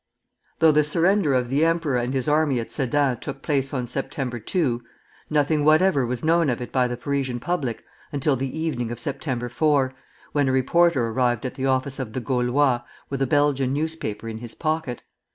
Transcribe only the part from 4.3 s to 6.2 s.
2, nothing whatever